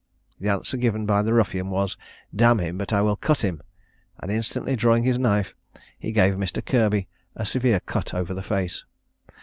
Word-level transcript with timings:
The 0.39 0.49
answer 0.49 0.77
given 0.77 1.05
by 1.05 1.21
the 1.21 1.31
ruffian 1.31 1.69
was 1.69 1.95
"Damn 2.35 2.57
him, 2.57 2.75
but 2.79 2.91
I 2.91 3.01
will 3.03 3.15
cut 3.15 3.41
him," 3.45 3.61
and 4.19 4.31
instantly 4.31 4.75
drawing 4.75 5.03
his 5.03 5.19
knife, 5.19 5.53
he 5.99 6.11
gave 6.11 6.33
Mr. 6.37 6.65
Kirby 6.65 7.07
a 7.35 7.45
severe 7.45 7.79
cut 7.81 8.11
over 8.11 8.33
the 8.33 8.41
face. 8.41 8.83